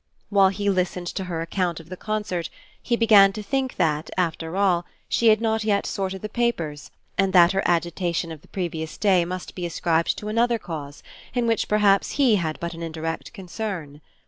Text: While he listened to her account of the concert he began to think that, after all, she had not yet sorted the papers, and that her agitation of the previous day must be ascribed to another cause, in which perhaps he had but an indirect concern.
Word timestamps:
While 0.29 0.49
he 0.49 0.67
listened 0.67 1.05
to 1.09 1.25
her 1.25 1.41
account 1.41 1.79
of 1.79 1.89
the 1.89 1.95
concert 1.95 2.49
he 2.81 2.95
began 2.95 3.33
to 3.33 3.43
think 3.43 3.75
that, 3.75 4.09
after 4.17 4.57
all, 4.57 4.83
she 5.07 5.27
had 5.27 5.39
not 5.39 5.63
yet 5.63 5.85
sorted 5.85 6.23
the 6.23 6.27
papers, 6.27 6.89
and 7.19 7.33
that 7.33 7.51
her 7.51 7.61
agitation 7.67 8.31
of 8.31 8.41
the 8.41 8.47
previous 8.47 8.97
day 8.97 9.25
must 9.25 9.53
be 9.53 9.63
ascribed 9.63 10.17
to 10.17 10.27
another 10.27 10.57
cause, 10.57 11.03
in 11.35 11.45
which 11.45 11.67
perhaps 11.67 12.13
he 12.13 12.37
had 12.37 12.59
but 12.59 12.73
an 12.73 12.81
indirect 12.81 13.31
concern. 13.31 14.01